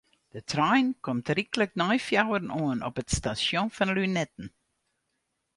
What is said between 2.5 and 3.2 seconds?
oan op it